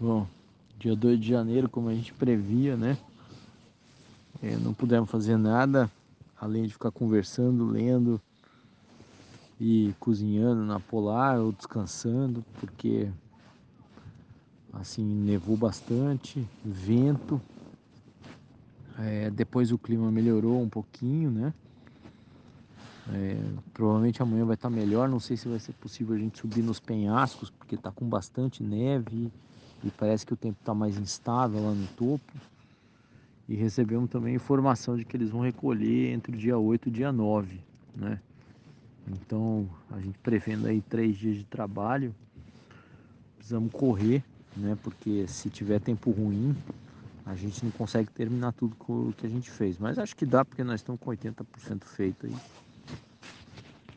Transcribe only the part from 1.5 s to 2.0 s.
como a